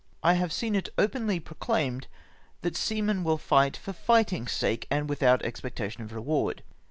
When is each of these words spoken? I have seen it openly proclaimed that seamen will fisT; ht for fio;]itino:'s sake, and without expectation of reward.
I 0.23 0.33
have 0.33 0.51
seen 0.51 0.73
it 0.73 0.89
openly 0.97 1.39
proclaimed 1.39 2.07
that 2.61 2.75
seamen 2.75 3.23
will 3.23 3.37
fisT; 3.37 3.73
ht 3.75 3.77
for 3.77 3.93
fio;]itino:'s 3.93 4.51
sake, 4.51 4.87
and 4.89 5.07
without 5.07 5.43
expectation 5.43 6.01
of 6.01 6.11
reward. 6.11 6.63